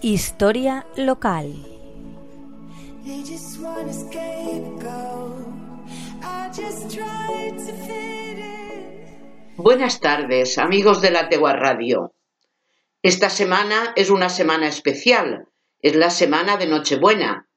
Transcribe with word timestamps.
Historia 0.00 0.86
local. 0.94 1.52
Buenas 9.56 9.98
tardes, 9.98 10.58
amigos 10.58 11.00
de 11.00 11.10
la 11.10 11.28
Tegua 11.28 11.54
Radio. 11.54 12.14
Esta 13.02 13.28
semana 13.28 13.92
es 13.96 14.10
una 14.10 14.28
semana 14.28 14.68
especial, 14.68 15.48
es 15.80 15.96
la 15.96 16.10
semana 16.10 16.56
de 16.56 16.68
Nochebuena. 16.68 17.48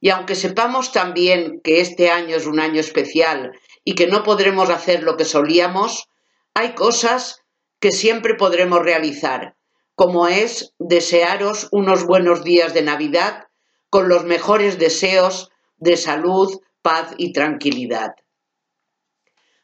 Y 0.00 0.10
aunque 0.10 0.36
sepamos 0.36 0.92
también 0.92 1.60
que 1.64 1.80
este 1.80 2.10
año 2.10 2.36
es 2.36 2.46
un 2.46 2.60
año 2.60 2.78
especial 2.78 3.58
y 3.82 3.96
que 3.96 4.06
no 4.06 4.22
podremos 4.22 4.70
hacer 4.70 5.02
lo 5.02 5.16
que 5.16 5.24
solíamos, 5.24 6.08
hay 6.54 6.76
cosas 6.76 7.42
que 7.80 7.90
siempre 7.90 8.34
podremos 8.34 8.82
realizar 8.82 9.57
como 9.98 10.28
es 10.28 10.72
desearos 10.78 11.68
unos 11.72 12.06
buenos 12.06 12.44
días 12.44 12.72
de 12.72 12.82
Navidad 12.82 13.48
con 13.90 14.08
los 14.08 14.22
mejores 14.22 14.78
deseos 14.78 15.50
de 15.76 15.96
salud, 15.96 16.60
paz 16.82 17.16
y 17.18 17.32
tranquilidad. 17.32 18.12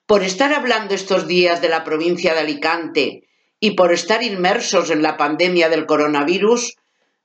Por 0.06 0.24
estar 0.24 0.52
hablando 0.52 0.92
estos 0.92 1.28
días 1.28 1.62
de 1.62 1.68
la 1.68 1.84
provincia 1.84 2.34
de 2.34 2.40
Alicante 2.40 3.28
y 3.60 3.76
por 3.76 3.92
estar 3.92 4.24
inmersos 4.24 4.90
en 4.90 5.04
la 5.04 5.16
pandemia 5.16 5.68
del 5.68 5.86
coronavirus, 5.86 6.74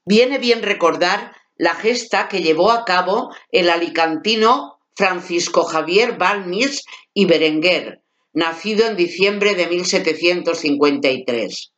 viene 0.05 0.37
bien 0.37 0.61
recordar 0.61 1.35
la 1.55 1.73
gesta 1.73 2.27
que 2.27 2.43
llevó 2.43 2.69
a 2.69 2.85
cabo 2.85 3.33
el 3.51 3.71
alicantino 3.71 4.81
Francisco 4.95 5.63
Javier 5.63 6.19
Balmis 6.19 6.83
y 7.15 7.25
Berenguer, 7.25 8.03
nacido 8.33 8.85
en 8.85 8.95
diciembre 8.95 9.55
de 9.55 9.65
1753. 9.65 11.71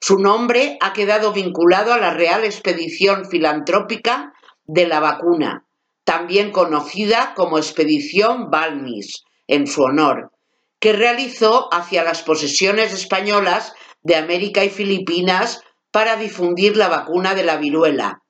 Su 0.00 0.18
nombre 0.18 0.76
ha 0.80 0.92
quedado 0.92 1.32
vinculado 1.32 1.92
a 1.92 1.98
la 1.98 2.12
Real 2.12 2.44
Expedición 2.44 3.28
Filantrópica 3.28 4.32
de 4.64 4.86
la 4.86 5.00
Vacuna, 5.00 5.66
también 6.04 6.52
conocida 6.52 7.34
como 7.34 7.58
Expedición 7.58 8.50
Balmis, 8.50 9.24
en 9.48 9.66
su 9.66 9.82
honor, 9.82 10.32
que 10.78 10.92
realizó 10.92 11.72
hacia 11.72 12.04
las 12.04 12.22
posesiones 12.22 12.92
españolas 12.92 13.74
de 14.02 14.16
América 14.16 14.64
y 14.64 14.70
Filipinas 14.70 15.62
para 15.90 16.16
difundir 16.16 16.76
la 16.76 16.88
vacuna 16.88 17.34
de 17.34 17.42
la 17.42 17.56
viruela, 17.56 18.22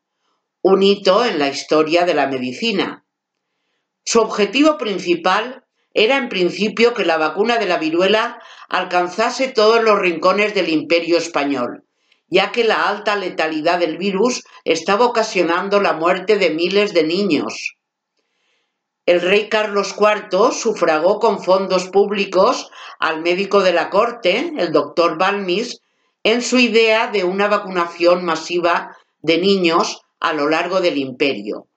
un 0.63 0.83
hito 0.83 1.25
en 1.25 1.39
la 1.39 1.49
historia 1.49 2.05
de 2.05 2.15
la 2.15 2.29
medicina. 2.29 3.05
Su 4.05 4.21
objetivo 4.21 4.79
principal 4.79 5.66
era 5.97 6.19
en 6.19 6.29
principio 6.29 6.93
que 6.93 7.07
la 7.07 7.17
vacuna 7.17 7.57
de 7.57 7.65
la 7.65 7.79
viruela 7.79 8.39
alcanzase 8.69 9.49
todos 9.49 9.83
los 9.83 9.99
rincones 9.99 10.55
del 10.55 10.69
imperio 10.69 11.17
español, 11.17 11.85
ya 12.29 12.53
que 12.53 12.65
la 12.65 12.87
alta 12.87 13.17
letalidad 13.17 13.79
del 13.79 13.97
virus 13.97 14.45
estaba 14.65 15.07
ocasionando 15.07 15.81
la 15.81 15.95
muerte 15.95 16.37
de 16.37 16.51
miles 16.51 16.93
de 16.93 17.05
niños. 17.05 17.77
El 19.07 19.23
rey 19.23 19.49
Carlos 19.49 19.95
IV 19.99 20.53
sufragó 20.53 21.19
con 21.19 21.43
fondos 21.43 21.89
públicos 21.89 22.71
al 22.99 23.23
médico 23.23 23.63
de 23.63 23.73
la 23.73 23.89
corte, 23.89 24.53
el 24.59 24.73
doctor 24.73 25.17
Balmis, 25.17 25.81
en 26.23 26.43
su 26.43 26.59
idea 26.59 27.07
de 27.07 27.25
una 27.25 27.49
vacunación 27.49 28.23
masiva 28.23 28.95
de 29.21 29.39
niños 29.39 30.03
a 30.21 30.35
lo 30.35 30.51
largo 30.51 30.83
del 30.83 30.99
imperio, 30.99 31.69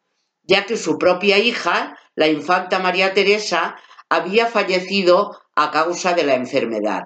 ya 0.44 0.66
que 0.66 0.76
su 0.76 0.98
propia 0.98 1.38
hija, 1.38 1.98
la 2.16 2.28
infanta 2.28 2.80
María 2.80 3.14
Teresa, 3.14 3.78
había 4.10 4.48
fallecido 4.48 5.40
a 5.56 5.72
causa 5.72 6.14
de 6.14 6.24
la 6.24 6.36
enfermedad. 6.36 7.04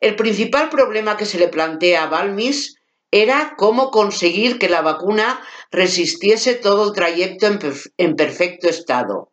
El 0.00 0.16
principal 0.16 0.68
problema 0.68 1.16
que 1.16 1.26
se 1.26 1.38
le 1.38 1.48
plantea 1.48 2.04
a 2.04 2.06
Balmis 2.08 2.76
era 3.10 3.54
cómo 3.56 3.90
conseguir 3.90 4.58
que 4.58 4.68
la 4.68 4.82
vacuna 4.82 5.40
resistiese 5.70 6.54
todo 6.54 6.88
el 6.88 6.92
trayecto 6.92 7.46
en, 7.96 8.16
perfecto 8.16 8.68
estado. 8.68 9.32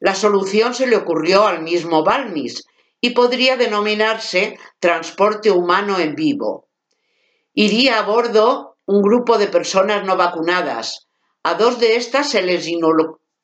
La 0.00 0.14
solución 0.14 0.74
se 0.74 0.86
le 0.86 0.96
ocurrió 0.96 1.46
al 1.46 1.62
mismo 1.62 2.02
Balmis 2.02 2.66
y 3.00 3.10
podría 3.10 3.56
denominarse 3.56 4.58
transporte 4.80 5.50
humano 5.50 5.98
en 5.98 6.14
vivo. 6.14 6.68
Iría 7.52 7.98
a 7.98 8.02
bordo 8.02 8.76
un 8.86 9.02
grupo 9.02 9.38
de 9.38 9.48
personas 9.48 10.04
no 10.04 10.16
vacunadas. 10.16 11.08
A 11.42 11.54
dos 11.54 11.78
de 11.78 11.96
estas 11.96 12.30
se 12.30 12.42
les 12.42 12.66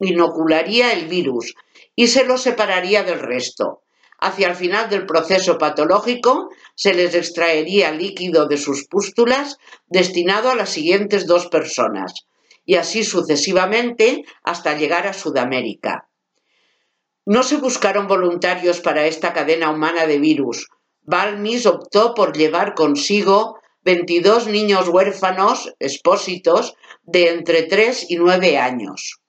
inocularía 0.07 0.93
el 0.93 1.07
virus 1.07 1.55
y 1.97 2.09
se 2.09 2.25
los 2.25 2.43
separaría 2.43 3.03
del 3.03 3.21
resto. 3.21 3.83
Hacia 4.19 4.49
el 4.49 4.55
final 4.55 4.89
del 4.89 5.07
proceso 5.07 5.59
patológico 5.59 6.49
se 6.75 6.95
les 6.95 7.15
extraería 7.15 7.91
líquido 7.91 8.47
de 8.47 8.57
sus 8.57 8.87
pústulas 8.87 9.59
destinado 9.87 10.51
a 10.51 10.55
las 10.55 10.71
siguientes 10.71 11.27
dos 11.27 11.49
personas, 11.49 12.13
y 12.65 12.77
así 12.77 13.05
sucesivamente 13.05 14.25
hasta 14.43 14.77
llegar 14.77 15.07
a 15.07 15.13
Sudamérica. 15.13 16.09
No 17.27 17.43
se 17.43 17.57
buscaron 17.57 18.07
voluntarios 18.07 18.81
para 18.81 19.07
esta 19.07 19.33
cadena 19.33 19.71
humana 19.71 20.07
de 20.07 20.19
virus. 20.19 20.69
Balmis 21.03 21.67
optó 21.67 22.15
por 22.15 22.37
llevar 22.37 22.75
consigo 22.75 23.59
22 23.83 24.47
niños 24.47 24.89
huérfanos, 24.89 25.75
expósitos, 25.79 26.75
de 27.03 27.29
entre 27.29 27.65
3 27.65 28.11
y 28.11 28.17
9 28.17 28.57
años. 28.59 29.21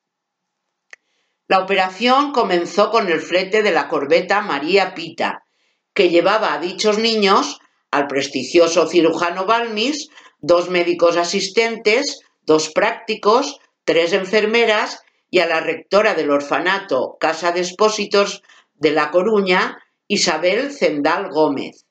La 1.48 1.60
operación 1.60 2.32
comenzó 2.32 2.90
con 2.90 3.08
el 3.08 3.22
flete 3.22 3.62
de 3.62 3.72
la 3.72 3.88
corbeta 3.88 4.42
María 4.42 4.96
Pita, 4.96 5.46
que 5.94 6.10
llevaba 6.10 6.54
a 6.54 6.60
dichos 6.60 6.98
niños 6.98 7.60
al 7.92 8.08
prestigioso 8.08 8.88
cirujano 8.88 9.46
Balmis, 9.46 10.10
dos 10.40 10.70
médicos 10.70 11.18
asistentes, 11.18 12.20
dos 12.42 12.70
prácticos, 12.70 13.60
tres 13.84 14.14
enfermeras 14.14 15.04
y 15.30 15.40
a 15.40 15.46
la 15.46 15.60
rectora 15.60 16.16
del 16.16 16.32
orfanato 16.32 17.18
Casa 17.20 17.52
de 17.52 17.62
Expósitos 17.62 18.42
de 18.74 18.92
La 18.92 19.12
Coruña, 19.12 19.78
Isabel 20.08 20.72
Zendal 20.72 21.30
Gómez. 21.30 21.86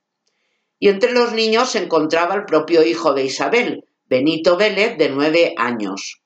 Y 0.81 0.89
entre 0.89 1.13
los 1.13 1.33
niños 1.33 1.71
se 1.71 1.79
encontraba 1.79 2.35
el 2.35 2.45
propio 2.45 2.85
hijo 2.85 3.15
de 3.15 3.25
Isabel, 3.25 3.85
Benito 4.07 4.57
Vélez, 4.57 4.99
de 4.99 5.11
nueve 5.11 5.55
años. 5.57 6.24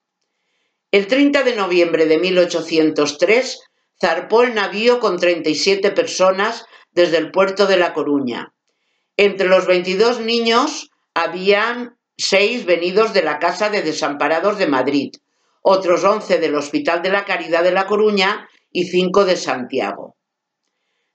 El 0.91 1.07
30 1.07 1.43
de 1.43 1.55
noviembre 1.55 2.07
de 2.07 2.19
1803 2.19 3.61
zarpó 4.01 4.43
el 4.43 4.55
navío 4.55 5.01
con 5.01 5.19
37 5.19 5.91
personas 5.91 6.65
desde 6.93 7.19
el 7.19 7.31
puerto 7.31 7.67
de 7.67 7.77
La 7.77 7.93
Coruña. 7.93 8.55
Entre 9.19 9.49
los 9.49 9.67
22 9.67 10.21
niños 10.21 10.91
habían 11.13 11.99
seis 12.17 12.65
venidos 12.65 13.13
de 13.13 13.23
la 13.23 13.39
Casa 13.39 13.69
de 13.69 13.83
Desamparados 13.83 14.57
de 14.57 14.67
Madrid, 14.67 15.13
otros 15.61 16.05
11 16.05 16.39
del 16.39 16.55
Hospital 16.55 17.03
de 17.03 17.11
la 17.11 17.27
Caridad 17.27 17.63
de 17.63 17.73
La 17.73 17.87
Coruña 17.87 18.49
y 18.73 18.85
cinco 18.85 19.27
de 19.27 19.37
Santiago. 19.37 20.17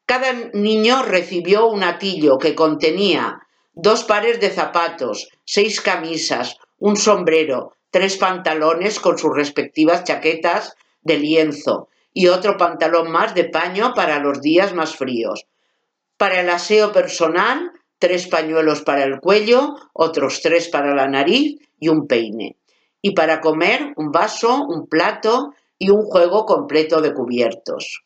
Cada 0.05 0.33
niño 0.53 1.01
recibió 1.01 1.65
un 1.65 1.81
atillo 1.81 2.37
que 2.37 2.53
contenía 2.53 3.39
dos 3.73 4.03
pares 4.03 4.39
de 4.39 4.51
zapatos, 4.51 5.29
seis 5.45 5.81
camisas, 5.81 6.57
un 6.77 6.95
sombrero, 6.95 7.73
tres 7.93 8.17
pantalones 8.17 8.99
con 8.99 9.19
sus 9.19 9.35
respectivas 9.35 10.03
chaquetas 10.03 10.75
de 11.03 11.19
lienzo 11.19 11.89
y 12.11 12.27
otro 12.27 12.57
pantalón 12.57 13.11
más 13.11 13.35
de 13.35 13.43
paño 13.45 13.93
para 13.95 14.17
los 14.17 14.41
días 14.41 14.73
más 14.73 14.95
fríos. 14.95 15.45
Para 16.17 16.41
el 16.41 16.49
aseo 16.49 16.91
personal, 16.91 17.71
tres 17.99 18.27
pañuelos 18.27 18.81
para 18.81 19.03
el 19.03 19.19
cuello, 19.19 19.75
otros 19.93 20.41
tres 20.41 20.69
para 20.69 20.95
la 20.95 21.07
nariz 21.07 21.59
y 21.79 21.89
un 21.89 22.07
peine. 22.07 22.57
Y 22.99 23.11
para 23.11 23.41
comer, 23.41 23.93
un 23.95 24.09
vaso, 24.11 24.65
un 24.67 24.87
plato 24.87 25.53
y 25.77 25.91
un 25.91 26.01
juego 26.01 26.45
completo 26.45 26.99
de 26.99 27.13
cubiertos. 27.13 28.05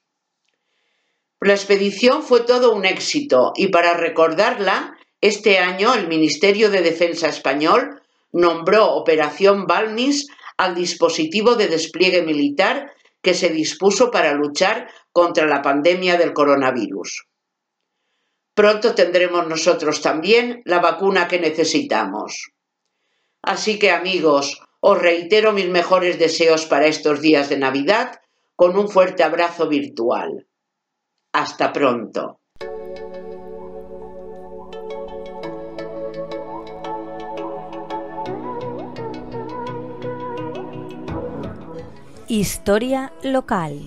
La 1.40 1.54
expedición 1.54 2.24
fue 2.24 2.42
todo 2.42 2.76
un 2.76 2.84
éxito 2.84 3.54
y 3.56 3.68
para 3.70 3.94
recordarla, 3.94 4.98
este 5.22 5.60
año 5.60 5.94
el 5.94 6.10
Ministerio 6.10 6.70
de 6.70 6.82
Defensa 6.82 7.30
español 7.30 7.97
nombró 8.38 8.94
Operación 8.94 9.66
Balmis 9.66 10.28
al 10.58 10.76
dispositivo 10.76 11.56
de 11.56 11.68
despliegue 11.68 12.22
militar 12.22 12.94
que 13.22 13.34
se 13.34 13.50
dispuso 13.50 14.12
para 14.12 14.34
luchar 14.34 14.90
contra 15.12 15.48
la 15.48 15.62
pandemia 15.62 16.18
del 16.18 16.34
coronavirus. 16.34 17.26
Pronto 18.54 18.94
tendremos 18.94 19.48
nosotros 19.48 20.02
también 20.02 20.62
la 20.66 20.80
vacuna 20.80 21.28
que 21.28 21.40
necesitamos. 21.40 22.52
Así 23.42 23.80
que 23.80 23.92
amigos, 23.92 24.62
os 24.82 25.00
reitero 25.00 25.52
mis 25.52 25.70
mejores 25.70 26.20
deseos 26.20 26.66
para 26.66 26.88
estos 26.88 27.22
días 27.22 27.50
de 27.50 27.58
Navidad 27.58 28.20
con 28.56 28.78
un 28.78 28.88
fuerte 28.88 29.24
abrazo 29.24 29.68
virtual. 29.68 30.48
Hasta 31.34 31.74
pronto. 31.74 32.40
Historia 42.30 43.10
local. 43.24 43.80